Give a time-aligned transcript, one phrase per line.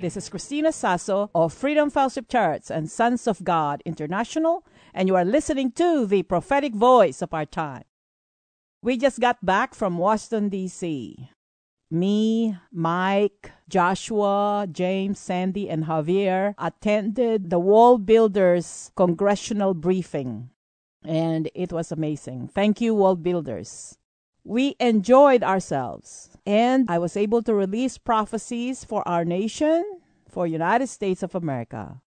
[0.00, 5.16] this is Christina Sasso of Freedom Fellowship Church and Sons of God International, and you
[5.16, 7.82] are listening to the prophetic voice of our time.
[8.82, 11.30] We just got back from Washington, D.C.
[11.90, 20.50] Me, Mike, Joshua, James, Sandy, and Javier attended the Wall Builders Congressional Briefing,
[21.04, 22.48] and it was amazing.
[22.54, 23.98] Thank you, Wall Builders.
[24.48, 29.84] We enjoyed ourselves and I was able to release prophecies for our nation,
[30.26, 32.00] for United States of America.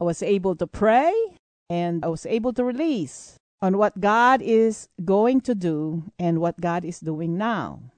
[0.00, 1.12] I was able to pray
[1.68, 6.60] and I was able to release on what God is going to do and what
[6.60, 7.90] God is doing now.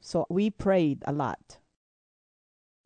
[0.00, 1.58] So we prayed a lot.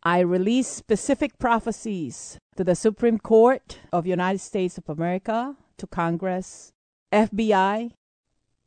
[0.02, 6.72] I released specific prophecies to the Supreme Court of United States of America, to Congress,
[7.10, 7.92] FBI,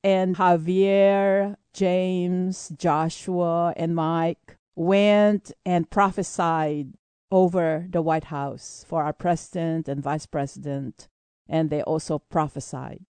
[0.06, 6.94] and Javier, James, Joshua, and Mike went and prophesied
[7.32, 11.08] over the White House for our president and vice president,
[11.50, 13.04] and they also prophesied.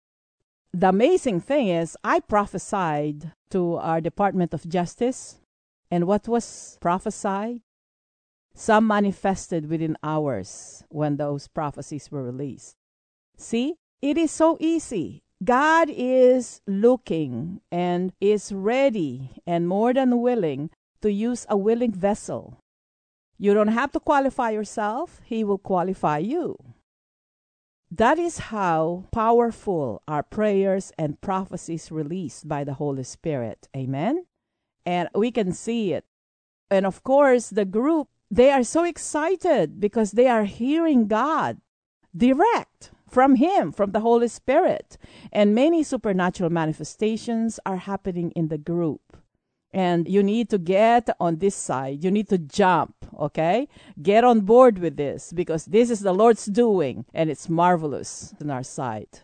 [0.74, 5.40] The amazing thing is, I prophesied to our Department of Justice,
[5.90, 7.62] and what was prophesied?
[8.54, 12.76] Some manifested within hours when those prophecies were released.
[13.38, 15.21] See, it is so easy.
[15.42, 22.58] God is looking and is ready and more than willing to use a willing vessel.
[23.38, 26.56] You don't have to qualify yourself, He will qualify you.
[27.90, 33.68] That is how powerful are prayers and prophecies released by the Holy Spirit.
[33.76, 34.26] Amen?
[34.86, 36.04] And we can see it.
[36.70, 41.58] And of course, the group, they are so excited because they are hearing God
[42.16, 44.96] direct from Him, from the Holy Spirit.
[45.30, 49.16] And many supernatural manifestations are happening in the group.
[49.74, 52.04] And you need to get on this side.
[52.04, 53.68] You need to jump, okay?
[54.02, 58.50] Get on board with this because this is the Lord's doing and it's marvelous on
[58.50, 59.20] our side.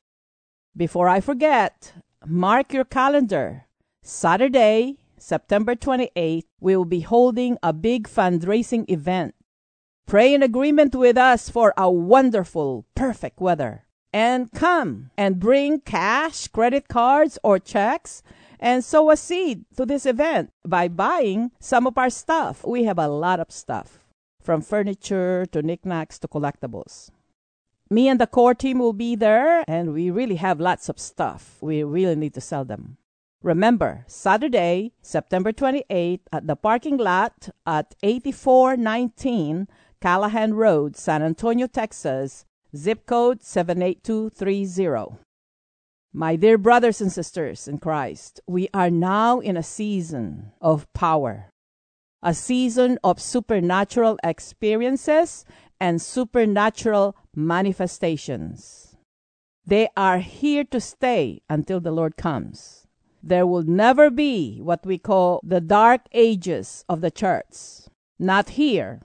[0.77, 1.93] Before I forget,
[2.27, 3.67] mark your calendar.
[4.03, 9.35] Saturday, September 28th, we will be holding a big fundraising event
[10.09, 13.85] Pray in agreement with us for a wonderful, perfect weather.
[14.11, 18.23] And come and bring cash, credit cards, or checks
[18.59, 22.65] and sow a seed to this event by buying some of our stuff.
[22.65, 23.99] We have a lot of stuff,
[24.41, 27.11] from furniture to knickknacks to collectibles.
[27.91, 31.59] Me and the core team will be there, and we really have lots of stuff.
[31.61, 32.97] We really need to sell them.
[33.43, 39.69] Remember, Saturday, September 28th, at the parking lot at 8419
[40.01, 42.45] Callahan Road, San Antonio, Texas,
[42.77, 45.19] zip code 78230.
[46.13, 51.51] My dear brothers and sisters in Christ, we are now in a season of power,
[52.23, 55.45] a season of supernatural experiences
[55.81, 58.97] and supernatural manifestations.
[59.67, 62.87] They are here to stay until the Lord comes.
[63.21, 67.89] There will never be what we call the dark ages of the church.
[68.19, 69.01] Not here,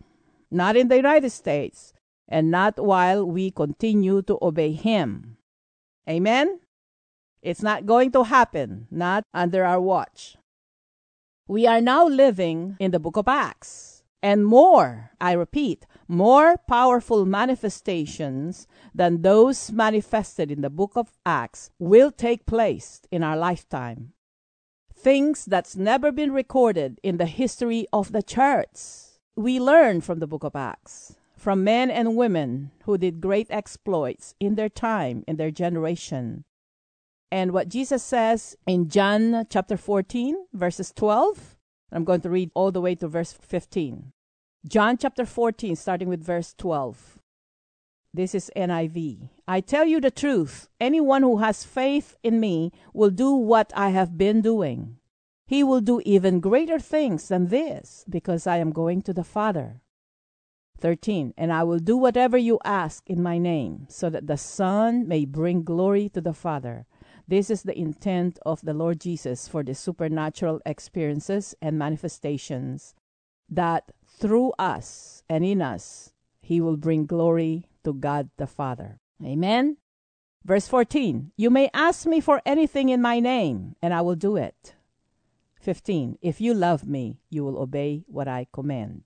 [0.54, 1.94] not in the United States,
[2.28, 5.38] and not while we continue to obey Him.
[6.10, 6.60] Amen?
[7.42, 10.38] It's not going to happen, not under our watch.
[11.48, 17.26] We are now living in the book of Acts, and more, I repeat, more powerful
[17.26, 18.66] manifestations
[18.96, 24.14] than those manifested in the book of Acts will take place in our lifetime.
[24.94, 30.28] Things that's never been recorded in the history of the church we learn from the
[30.28, 35.38] book of Acts, from men and women who did great exploits in their time, in
[35.38, 36.44] their generation.
[37.32, 41.58] And what Jesus says in John chapter 14, verses 12,
[41.92, 44.12] I'm going to read all the way to verse 15.
[44.68, 47.20] John chapter 14, starting with verse 12.
[48.14, 49.30] This is NIV.
[49.48, 50.70] I tell you the truth.
[50.80, 54.98] Anyone who has faith in me will do what I have been doing.
[55.46, 59.82] He will do even greater things than this, because I am going to the Father.
[60.80, 61.34] 13.
[61.38, 65.26] And I will do whatever you ask in my name, so that the Son may
[65.26, 66.86] bring glory to the Father.
[67.28, 72.96] This is the intent of the Lord Jesus for the supernatural experiences and manifestations,
[73.50, 76.12] that through us and in us,
[76.42, 79.00] He will bring glory to God the Father.
[79.24, 79.78] Amen.
[80.44, 84.36] Verse 14 You may ask me for anything in my name, and I will do
[84.36, 84.76] it.
[85.64, 89.04] 15 If you love me, you will obey what I command.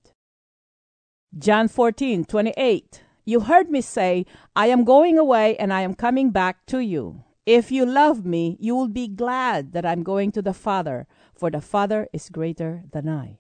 [1.38, 4.25] John 14 28 You heard me say,
[4.56, 7.24] I am going away and I am coming back to you.
[7.45, 11.50] If you love me, you will be glad that I'm going to the Father, for
[11.50, 13.39] the Father is greater than I.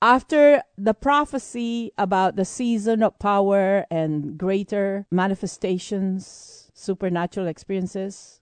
[0.00, 8.40] After the prophecy about the season of power and greater manifestations, supernatural experiences,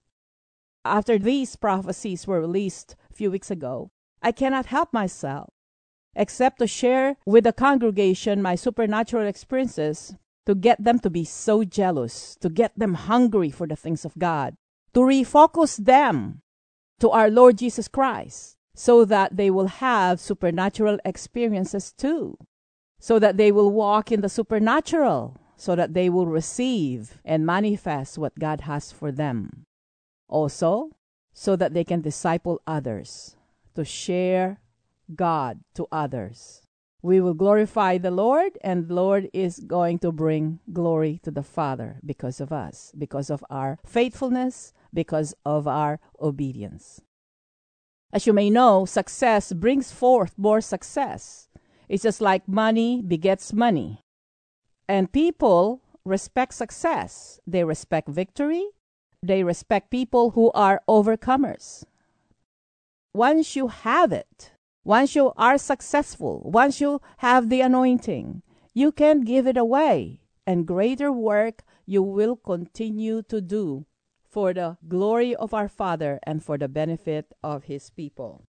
[0.84, 3.90] after these prophecies were released few weeks ago,
[4.22, 5.50] I cannot help myself
[6.14, 10.14] except to share with the congregation my supernatural experiences
[10.46, 14.18] to get them to be so jealous, to get them hungry for the things of
[14.18, 14.54] God,
[14.94, 16.40] to refocus them
[17.00, 22.38] to our Lord Jesus Christ, so that they will have supernatural experiences too,
[22.98, 28.16] so that they will walk in the supernatural, so that they will receive and manifest
[28.16, 29.66] what God has for them.
[30.28, 30.90] Also,
[31.38, 33.36] so that they can disciple others,
[33.76, 34.58] to share
[35.14, 36.62] God to others.
[37.00, 41.44] We will glorify the Lord, and the Lord is going to bring glory to the
[41.44, 47.02] Father because of us, because of our faithfulness, because of our obedience.
[48.12, 51.48] As you may know, success brings forth more success.
[51.88, 54.00] It's just like money begets money.
[54.88, 58.70] And people respect success, they respect victory,
[59.22, 61.84] they respect people who are overcomers.
[63.14, 64.52] Once you have it,
[64.84, 68.42] once you are successful, once you have the anointing,
[68.74, 73.86] you can give it away, and greater work you will continue to do
[74.28, 78.44] for the glory of our Father and for the benefit of His people.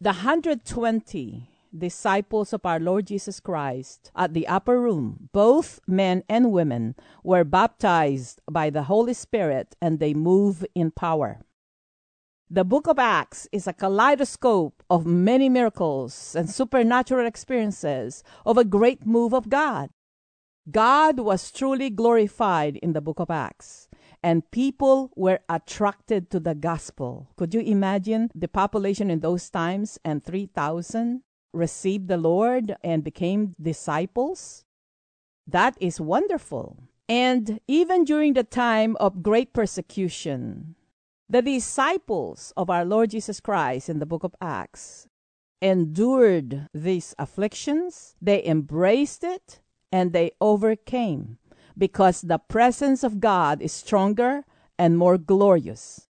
[0.00, 6.52] The 120 disciples of our Lord Jesus Christ at the upper room, both men and
[6.52, 11.40] women, were baptized by the Holy Spirit and they move in power.
[12.48, 18.64] The book of Acts is a kaleidoscope of many miracles and supernatural experiences of a
[18.64, 19.90] great move of God.
[20.70, 23.88] God was truly glorified in the book of Acts,
[24.22, 27.30] and people were attracted to the gospel.
[27.36, 31.22] Could you imagine the population in those times and 3,000
[31.56, 34.64] received the Lord and became disciples?
[35.46, 36.78] That is wonderful.
[37.08, 40.74] And even during the time of great persecution,
[41.28, 45.08] the disciples of our Lord Jesus Christ in the book of Acts
[45.62, 49.60] endured these afflictions, they embraced it,
[49.90, 51.38] and they overcame
[51.78, 54.44] because the presence of God is stronger
[54.78, 56.08] and more glorious.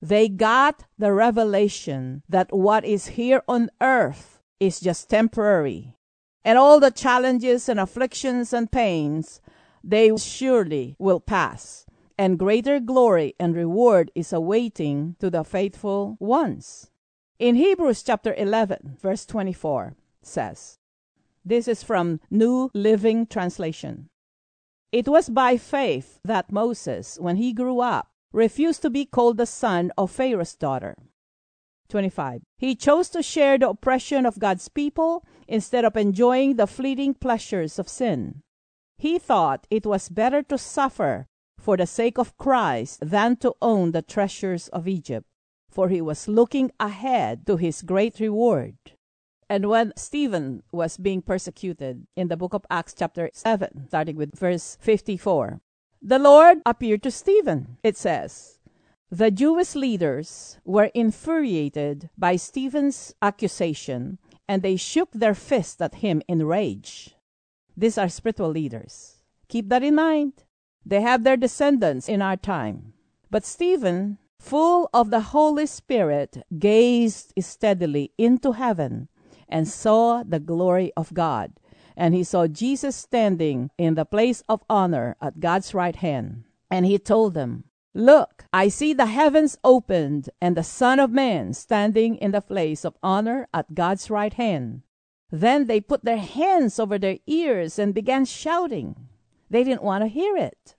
[0.00, 5.96] They got the revelation that what is here on earth is just temporary,
[6.44, 9.40] and all the challenges and afflictions and pains,
[9.82, 11.86] they surely will pass
[12.18, 16.90] and greater glory and reward is awaiting to the faithful ones.
[17.38, 20.78] In Hebrews chapter 11, verse 24 says,
[21.44, 24.08] This is from New Living Translation.
[24.90, 29.46] It was by faith that Moses, when he grew up, refused to be called the
[29.46, 30.96] son of Pharaoh's daughter.
[31.88, 32.42] 25.
[32.58, 37.78] He chose to share the oppression of God's people instead of enjoying the fleeting pleasures
[37.78, 38.42] of sin.
[38.98, 41.26] He thought it was better to suffer
[41.58, 45.26] for the sake of Christ than to own the treasures of Egypt,
[45.70, 48.76] for he was looking ahead to his great reward.
[49.48, 54.38] And when Stephen was being persecuted in the book of Acts, chapter 7, starting with
[54.38, 55.60] verse 54,
[56.02, 58.57] the Lord appeared to Stephen, it says.
[59.10, 66.20] The Jewish leaders were infuriated by Stephen's accusation, and they shook their fists at him
[66.28, 67.14] in rage.
[67.74, 69.22] These are spiritual leaders.
[69.48, 70.44] Keep that in mind.
[70.84, 72.92] They have their descendants in our time.
[73.30, 79.08] But Stephen, full of the Holy Spirit, gazed steadily into heaven
[79.48, 81.52] and saw the glory of God.
[81.96, 86.44] And he saw Jesus standing in the place of honor at God's right hand.
[86.70, 87.64] And he told them,
[87.98, 92.84] Look, I see the heavens opened and the Son of Man standing in the place
[92.84, 94.82] of honor at God's right hand.
[95.32, 99.08] Then they put their hands over their ears and began shouting.
[99.50, 100.76] They didn't want to hear it.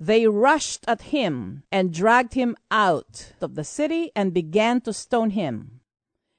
[0.00, 5.30] They rushed at him and dragged him out of the city and began to stone
[5.30, 5.78] him.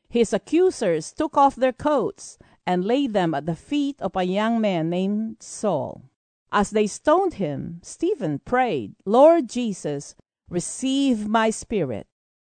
[0.09, 4.59] His accusers took off their coats and laid them at the feet of a young
[4.59, 6.08] man named Saul.
[6.51, 10.15] As they stoned him, Stephen prayed, Lord Jesus,
[10.49, 12.07] receive my spirit.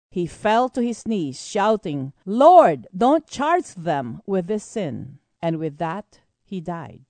[0.10, 5.20] He fell to his knees, shouting, Lord, don't charge them with this sin.
[5.42, 7.02] And with that, he died.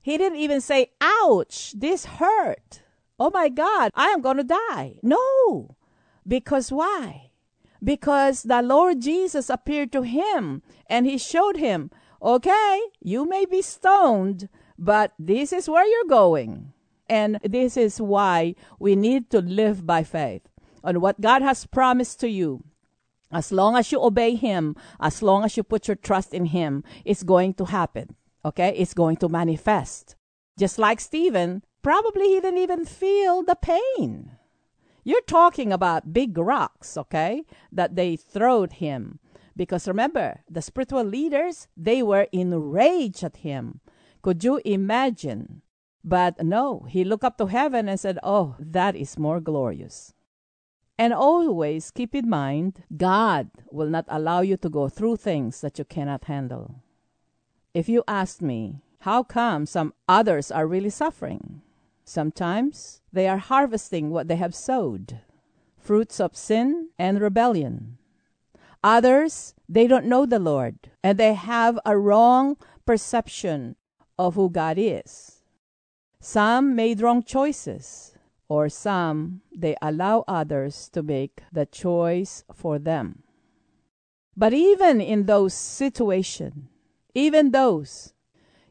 [0.00, 2.82] He didn't even say, Ouch, this hurt.
[3.18, 5.00] oh my God, I am going to die.
[5.02, 5.76] No.
[6.26, 7.30] Because why?
[7.82, 13.62] Because the Lord Jesus appeared to him and he showed him, okay, you may be
[13.62, 14.48] stoned,
[14.78, 16.72] but this is where you're going.
[17.08, 20.42] And this is why we need to live by faith
[20.84, 22.64] on what God has promised to you.
[23.32, 26.84] As long as you obey Him, as long as you put your trust in Him,
[27.04, 28.14] it's going to happen.
[28.44, 28.74] Okay?
[28.76, 30.16] It's going to manifest.
[30.58, 34.32] Just like Stephen, probably he didn't even feel the pain.
[35.04, 39.20] You're talking about big rocks, okay, that they throwed him.
[39.56, 43.80] Because remember, the spiritual leaders, they were enraged at him.
[44.22, 45.62] Could you imagine?
[46.04, 50.14] But no, he looked up to heaven and said, Oh, that is more glorious.
[50.98, 55.78] And always keep in mind, God will not allow you to go through things that
[55.78, 56.82] you cannot handle.
[57.72, 61.62] If you ask me, how come some others are really suffering?
[62.04, 65.20] Sometimes they are harvesting what they have sowed
[65.88, 67.96] fruits of sin and rebellion.
[68.84, 73.76] Others, they don't know the Lord and they have a wrong perception
[74.18, 75.42] of who God is.
[76.20, 78.14] Some made wrong choices,
[78.48, 83.22] or some they allow others to make the choice for them.
[84.36, 86.68] But even in those situations,
[87.14, 88.12] even those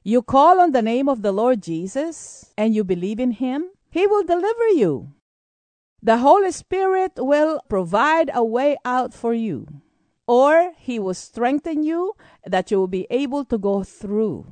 [0.04, 4.08] you call on the name of the Lord Jesus and you believe in him, he
[4.08, 5.12] will deliver you.
[6.02, 9.68] The Holy Spirit will provide a way out for you,
[10.26, 14.46] or he will strengthen you that you will be able to go through,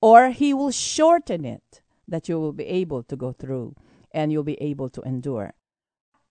[0.00, 3.74] or he will shorten it that you will be able to go through
[4.12, 5.54] and you'll be able to endure.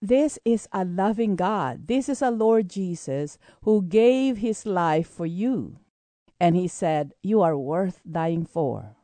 [0.01, 1.87] This is a loving God.
[1.87, 5.79] This is a Lord Jesus who gave his life for you.
[6.39, 8.95] And he said, You are worth dying for.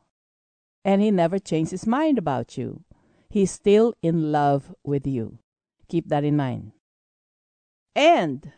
[0.85, 2.83] And he never changed his mind about you.
[3.29, 5.39] He's still in love with you.
[5.87, 6.73] Keep that in mind.
[7.95, 8.51] And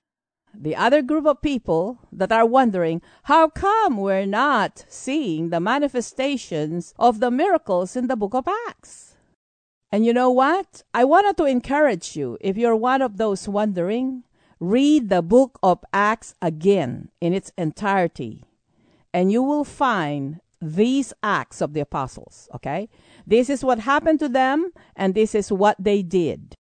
[0.61, 6.93] the other group of people that are wondering, how come we're not seeing the manifestations
[6.97, 9.15] of the miracles in the book of Acts?
[9.91, 10.83] And you know what?
[10.93, 14.23] I wanted to encourage you, if you're one of those wondering,
[14.59, 18.43] read the book of Acts again in its entirety,
[19.13, 22.89] and you will find these acts of the apostles, okay?
[23.27, 26.55] This is what happened to them, and this is what they did.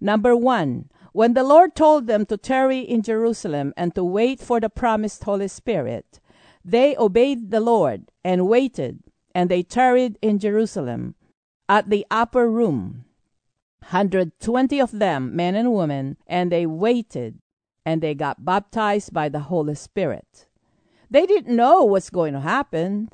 [0.00, 4.60] Number one, when the Lord told them to tarry in Jerusalem and to wait for
[4.60, 6.20] the promised Holy Spirit,
[6.64, 9.02] they obeyed the Lord and waited,
[9.34, 11.14] and they tarried in Jerusalem
[11.68, 13.04] at the upper room.
[13.80, 17.40] 120 of them, men and women, and they waited
[17.84, 20.46] and they got baptized by the Holy Spirit.
[21.10, 23.10] They didn't know what's going to happen,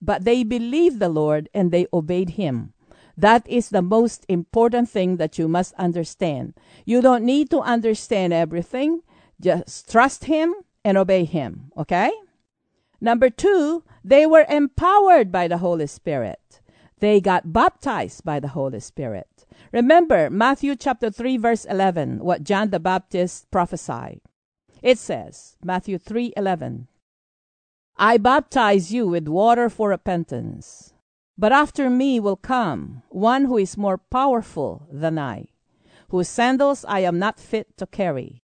[0.00, 2.72] but they believed the Lord and they obeyed Him.
[3.18, 6.54] That is the most important thing that you must understand.
[6.84, 9.02] You don't need to understand everything,
[9.40, 12.12] just trust Him and obey Him, okay?
[13.00, 16.60] Number two, they were empowered by the Holy Spirit.
[17.00, 19.46] They got baptized by the Holy Spirit.
[19.72, 24.20] Remember Matthew chapter 3 verse 11, what John the Baptist prophesied.
[24.80, 26.86] It says, Matthew 3:11,
[27.96, 30.94] I baptize you with water for repentance,
[31.38, 35.46] but after me will come one who is more powerful than I,
[36.08, 38.42] whose sandals I am not fit to carry.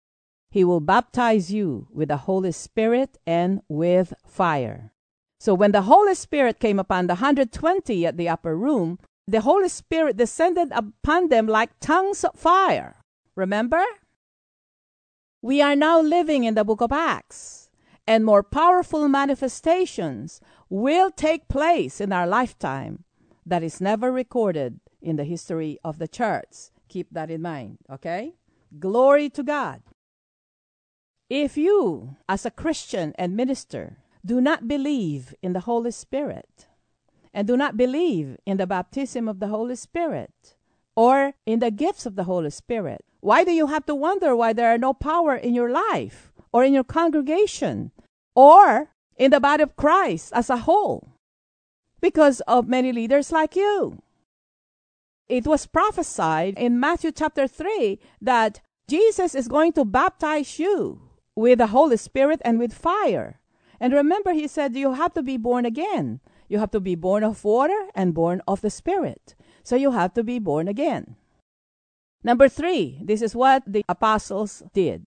[0.50, 4.91] He will baptize you with the Holy Spirit and with fire.
[5.39, 9.69] So when the Holy Spirit came upon the 120 at the upper room, the Holy
[9.69, 12.98] Spirit descended upon them like tongues of fire.
[13.36, 13.81] Remember?
[15.41, 17.69] We are now living in the book of Acts,
[18.05, 20.41] and more powerful manifestations
[20.72, 23.04] will take place in our lifetime
[23.46, 26.72] that is never recorded in the history of the church.
[26.88, 28.36] Keep that in mind, okay?
[28.80, 29.82] Glory to God.
[31.30, 36.68] If you, as a Christian and minister, do not believe in the Holy Spirit
[37.34, 40.56] and do not believe in the baptism of the Holy Spirit
[40.96, 44.54] or in the gifts of the Holy Spirit, why do you have to wonder why
[44.54, 47.92] there are no power in your life or in your congregation
[48.36, 48.90] or
[49.22, 51.13] in the body of Christ as a whole?
[52.01, 54.01] Because of many leaders like you.
[55.30, 61.04] It was prophesied in Matthew chapter 3 that Jesus is going to baptize you
[61.36, 63.40] with the Holy Spirit and with fire.
[63.80, 66.20] And remember, he said you have to be born again.
[66.50, 69.36] You have to be born of water and born of the Spirit.
[69.63, 71.16] So you have to be born again.
[72.24, 75.04] Number three, this is what the apostles did.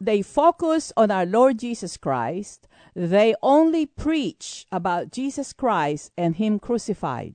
[0.00, 2.68] They focus on our Lord Jesus Christ.
[2.94, 7.34] They only preach about Jesus Christ and Him crucified.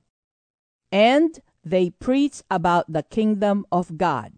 [0.90, 4.32] And they preach about the kingdom of God,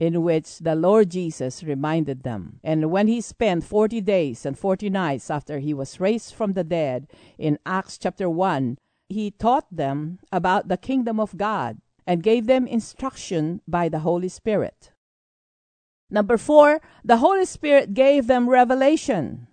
[0.00, 2.60] in which the Lord Jesus reminded them.
[2.64, 6.64] And when he spent 40 days and 40 nights after he was raised from the
[6.64, 8.78] dead in Acts chapter 1,
[9.08, 14.28] he taught them about the kingdom of God and gave them instruction by the Holy
[14.28, 14.92] Spirit.
[16.10, 19.47] Number four, the Holy Spirit gave them revelation.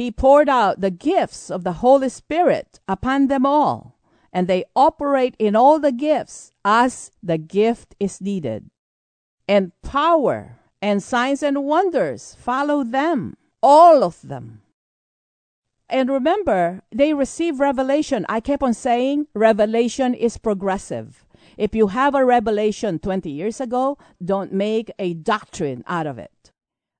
[0.00, 3.98] He poured out the gifts of the Holy Spirit upon them all,
[4.32, 8.70] and they operate in all the gifts as the gift is needed.
[9.46, 14.62] And power and signs and wonders follow them, all of them.
[15.86, 18.24] And remember, they receive revelation.
[18.26, 21.26] I kept on saying revelation is progressive.
[21.58, 26.49] If you have a revelation 20 years ago, don't make a doctrine out of it.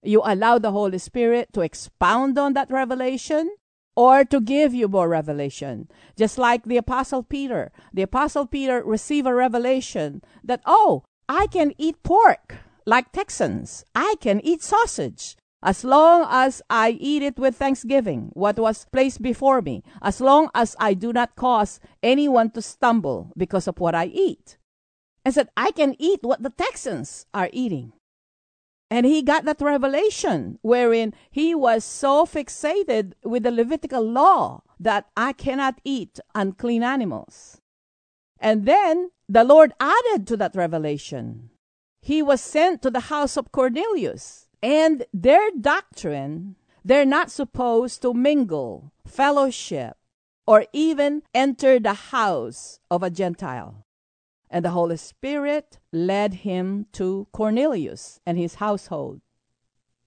[0.02, 3.50] You allow the Holy Spirit to expound on that revelation
[3.96, 5.88] or to give you more revelation.
[6.16, 7.70] Just like the Apostle Peter.
[7.92, 13.84] The Apostle Peter received a revelation that, oh, I can eat pork like Texans.
[13.94, 19.20] I can eat sausage as long as I eat it with thanksgiving, what was placed
[19.20, 23.94] before me, as long as I do not cause anyone to stumble because of what
[23.94, 24.56] I eat.
[25.24, 27.92] And said, I can eat what the Texans are eating.
[28.90, 35.06] And he got that revelation wherein he was so fixated with the Levitical law that
[35.16, 37.60] I cannot eat unclean animals.
[38.40, 41.50] And then the Lord added to that revelation.
[42.02, 48.12] He was sent to the house of Cornelius and their doctrine, they're not supposed to
[48.12, 49.96] mingle, fellowship,
[50.46, 53.86] or even enter the house of a Gentile.
[54.50, 59.20] And the Holy Spirit led him to Cornelius and his household.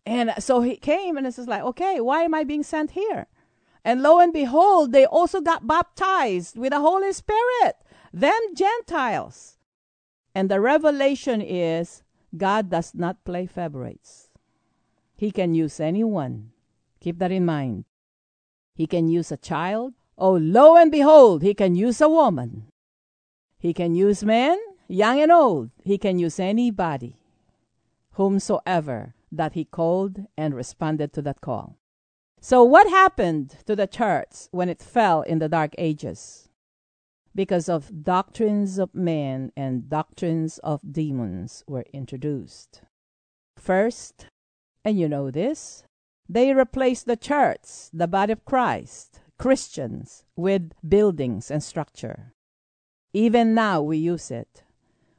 [0.06, 3.28] And so he came and it's just like, okay, why am I being sent here?
[3.86, 7.76] And lo and behold, they also got baptized with the Holy Spirit,
[8.12, 9.58] them Gentiles.
[10.36, 12.04] And the revelation is
[12.36, 14.30] God does not play favorites.
[15.16, 16.52] He can use anyone.
[17.00, 17.86] Keep that in mind.
[18.74, 19.94] He can use a child.
[20.18, 22.73] Oh, lo and behold, he can use a woman.
[23.64, 25.70] He can use men, young and old.
[25.86, 27.16] He can use anybody,
[28.16, 31.78] whomsoever that he called and responded to that call.
[32.42, 36.50] So, what happened to the church when it fell in the dark ages?
[37.34, 42.82] Because of doctrines of men and doctrines of demons were introduced.
[43.56, 44.28] First,
[44.84, 45.86] and you know this.
[46.28, 52.34] They replaced the church, the body of Christ, Christians, with buildings and structure.
[53.14, 54.64] Even now we use it.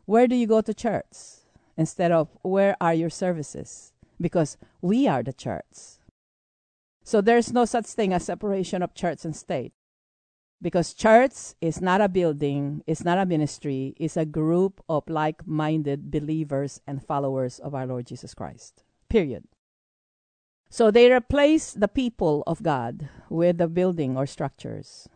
[0.04, 1.44] Where do you go to church?
[1.76, 3.92] Instead of where are your services?
[4.20, 5.98] Because we are the church.
[7.04, 9.72] So there's no such thing as separation of church and state.
[10.62, 15.46] Because church is not a building, it's not a ministry, it's a group of like
[15.46, 18.82] minded believers and followers of our Lord Jesus Christ.
[19.10, 19.44] Period.
[20.70, 25.08] So they replace the people of God with the building or structures.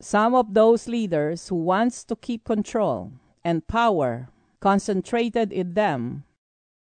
[0.00, 3.12] Some of those leaders who wants to keep control
[3.44, 4.28] and power
[4.60, 6.24] concentrated in them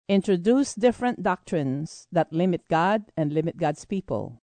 [0.08, 4.40] introduce different doctrines that limit God and limit God's people.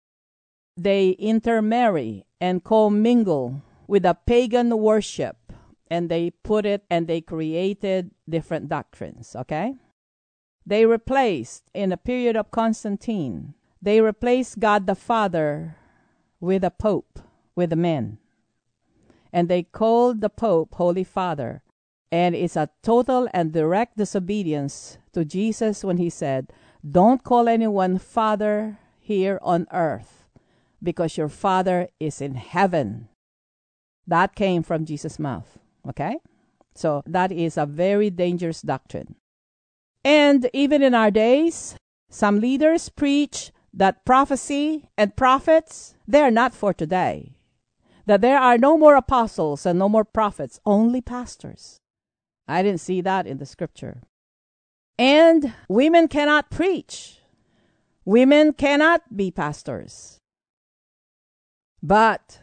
[0.77, 5.53] They intermarry and commingle with a pagan worship
[5.89, 9.75] and they put it and they created different doctrines, okay?
[10.67, 15.77] They replaced, in a period of Constantine, they replaced God the Father
[16.41, 17.21] with a Pope,
[17.55, 18.19] with a man.
[19.33, 21.63] And they called the Pope Holy Father.
[22.11, 26.53] And it's a total and direct disobedience to Jesus when he said,
[26.89, 30.25] Don't call anyone Father here on earth,
[30.83, 33.09] because your Father is in heaven.
[34.07, 35.59] That came from Jesus' mouth.
[35.89, 36.19] Okay?
[36.75, 39.17] So that is a very dangerous doctrine.
[40.05, 41.77] And even in our days,
[42.09, 47.36] some leaders preach that prophecy and prophets, they are not for today.
[48.07, 51.81] That there are no more apostles and no more prophets, only pastors.
[52.49, 54.03] I didn't see that in the scripture.
[54.99, 57.19] And women cannot preach.
[58.05, 60.21] Women cannot be pastors.
[61.83, 62.41] But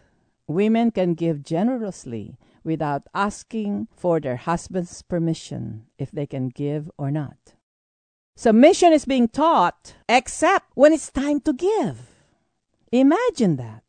[0.47, 7.11] women can give generously without asking for their husband's permission if they can give or
[7.11, 7.55] not.
[8.35, 12.09] Submission is being taught except when it's time to give.
[12.91, 13.82] Imagine that.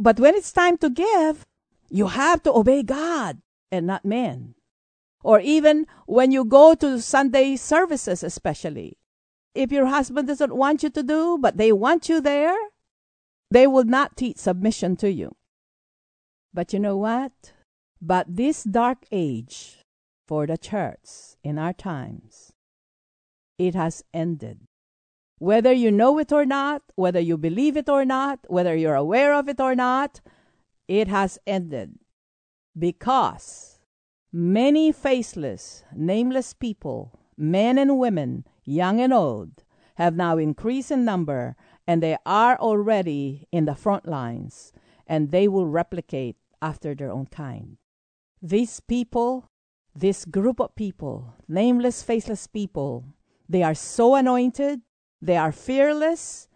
[0.00, 1.44] But when it's time to give,
[1.90, 4.54] you have to obey God and not men.
[5.22, 8.96] Or even when you go to Sunday services, especially.
[9.54, 12.56] If your husband doesn't want you to do, but they want you there,
[13.50, 15.36] they will not teach submission to you.
[16.54, 17.52] But you know what?
[18.00, 19.84] But this dark age
[20.26, 22.54] for the church in our times,
[23.58, 24.60] it has ended.
[25.40, 29.32] Whether you know it or not, whether you believe it or not, whether you're aware
[29.32, 30.20] of it or not,
[30.86, 31.98] it has ended.
[32.78, 33.78] Because
[34.30, 41.56] many faceless, nameless people, men and women, young and old, have now increased in number
[41.86, 44.74] and they are already in the front lines
[45.06, 47.78] and they will replicate after their own kind.
[48.42, 49.48] These people,
[49.96, 53.06] this group of people, nameless, faceless people,
[53.48, 54.82] they are so anointed,
[55.20, 56.48] they are fearless,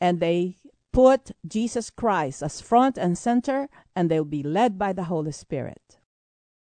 [0.00, 0.58] and they
[0.92, 5.98] put Jesus Christ as front and center, and they'll be led by the Holy Spirit.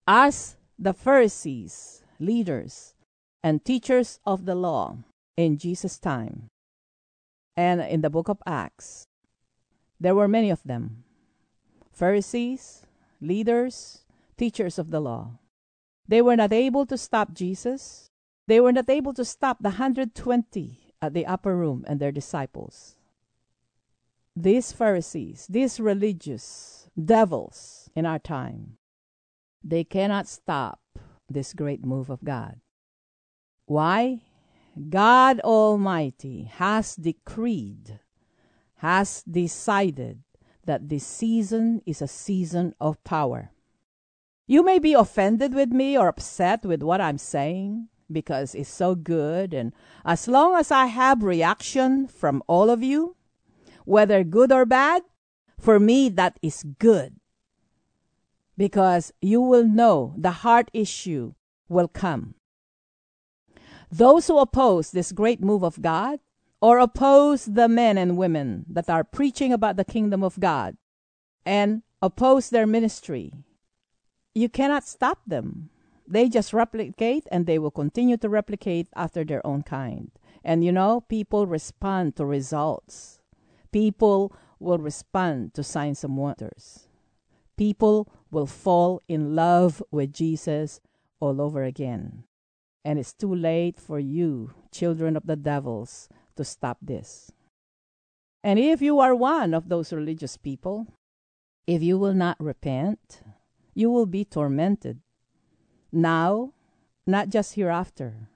[0.05, 2.93] As the Pharisees, leaders,
[3.43, 4.97] and teachers of the law
[5.37, 6.49] in Jesus' time,
[7.55, 9.05] and in the book of Acts,
[9.99, 11.03] there were many of them
[11.91, 12.85] Pharisees,
[13.21, 14.03] leaders,
[14.37, 15.39] teachers of the law.
[16.07, 18.07] They were not able to stop Jesus.
[18.47, 22.95] They were not able to stop the 120 at the upper room and their disciples.
[24.35, 28.77] These Pharisees, these religious devils in our time,
[29.63, 30.79] they cannot stop
[31.29, 32.59] this great move of God.
[33.65, 34.21] Why?
[34.89, 37.99] God Almighty has decreed,
[38.75, 40.21] has decided
[40.65, 43.51] that this season is a season of power.
[44.45, 48.95] You may be offended with me or upset with what I'm saying because it's so
[48.95, 49.53] good.
[49.53, 49.73] And
[50.05, 53.15] as long as I have reaction from all of you,
[53.85, 55.03] whether good or bad,
[55.59, 57.15] for me that is good.
[58.57, 61.33] Because you will know the heart issue
[61.69, 62.35] will come.
[63.91, 66.19] Those who oppose this great move of God
[66.59, 70.75] or oppose the men and women that are preaching about the kingdom of God
[71.45, 73.31] and oppose their ministry,
[74.33, 75.69] you cannot stop them.
[76.07, 80.09] They just replicate and they will continue to replicate after their own kind.
[80.43, 83.19] And you know, people respond to results.
[83.71, 86.87] People will respond to signs and wonders.
[87.57, 90.79] People will fall in love with Jesus
[91.19, 92.23] all over again.
[92.85, 97.31] And it's too late for you, children of the devils, to stop this.
[98.43, 100.87] And if you are one of those religious people,
[101.65, 103.21] if you will not repent,
[103.73, 105.01] you will be tormented.
[105.91, 106.53] Now,
[107.05, 108.29] not just hereafter.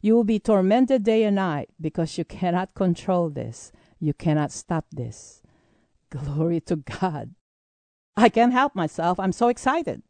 [0.00, 3.72] You will be tormented day and night because you cannot control this.
[3.98, 5.42] You cannot stop this.
[6.10, 7.34] Glory to God.
[8.16, 9.20] I can't help myself.
[9.20, 10.02] I'm so excited.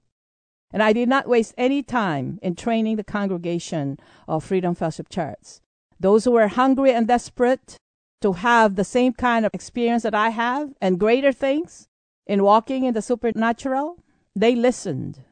[0.73, 5.61] And I did not waste any time in training the congregation of Freedom Fellowship Church.
[5.99, 7.77] Those who were hungry and desperate
[8.21, 11.89] to have the same kind of experience that I have and greater things
[12.27, 13.97] in walking in the supernatural,
[14.37, 15.25] they listened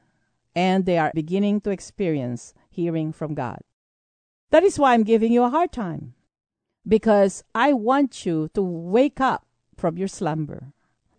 [0.58, 3.60] and they are beginning to experience hearing from God.
[4.50, 6.14] That is why I'm giving you a hard time
[6.86, 10.72] because I want you to wake up from your slumber,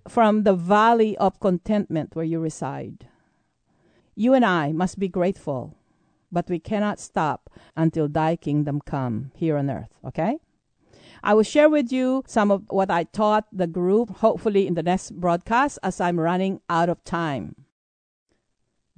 [0.10, 3.08] from the valley of contentment where you reside.
[4.14, 5.78] You and I must be grateful
[6.32, 10.38] but we cannot stop until thy kingdom come here on earth, okay?
[11.24, 14.84] I will share with you some of what I taught the group, hopefully in the
[14.84, 17.56] next broadcast, as I'm running out of time.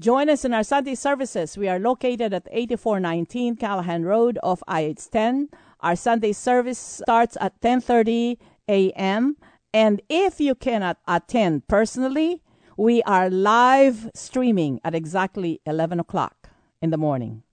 [0.01, 1.59] Join us in our Sunday services.
[1.59, 5.49] We are located at 8419 Callahan Road off I-810.
[5.81, 9.37] Our Sunday service starts at 10:30 a.m.
[9.71, 12.41] And if you cannot attend personally,
[12.77, 16.49] we are live streaming at exactly 11 o'clock
[16.81, 17.43] in the morning.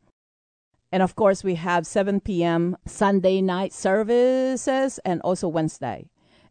[0.90, 2.78] And of course, we have 7 p.m.
[2.86, 6.08] Sunday night services and also Wednesday.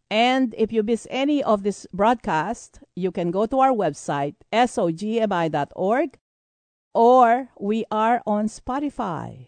[0.10, 6.18] And if you miss any of this broadcast, you can go to our website, sogmi.org,
[6.94, 9.48] or we are on Spotify.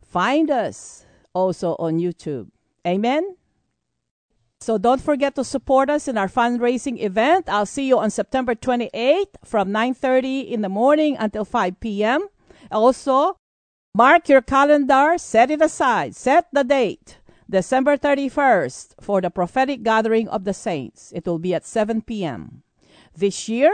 [0.00, 2.50] Find us also on YouTube.
[2.86, 3.36] Amen.
[4.60, 7.48] So don't forget to support us in our fundraising event.
[7.48, 12.26] I'll see you on September 28th from 9:30 in the morning until 5 p.m.
[12.70, 13.36] Also,
[13.94, 17.18] mark your calendar, set it aside, set the date.
[17.50, 21.12] December 31st for the prophetic gathering of the saints.
[21.14, 22.62] It will be at 7 p.m.
[23.16, 23.72] This year,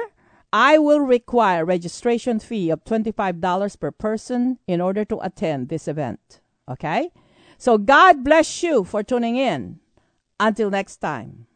[0.53, 6.41] I will require registration fee of $25 per person in order to attend this event.
[6.69, 7.11] Okay?
[7.59, 9.81] So God bless you for tuning in.
[10.39, 11.47] Until next time.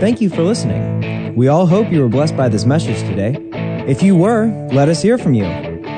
[0.00, 1.34] Thank you for listening.
[1.36, 3.36] We all hope you were blessed by this message today.
[3.86, 5.65] If you were, let us hear from you.